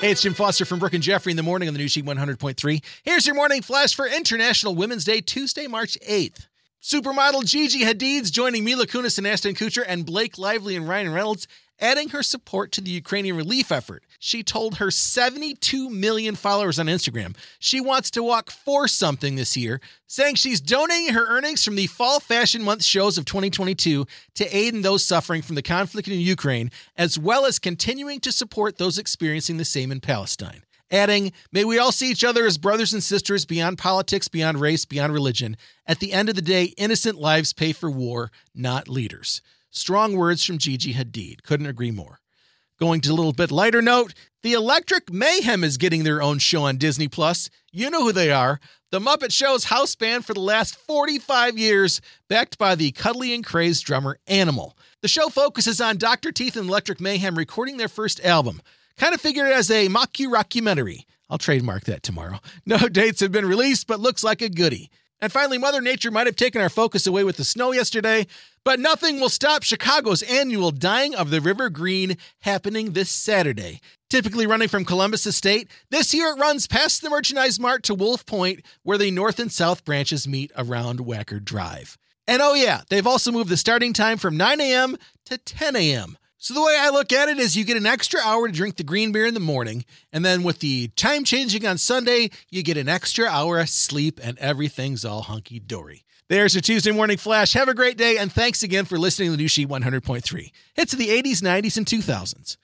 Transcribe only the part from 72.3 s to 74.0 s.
happening this Saturday.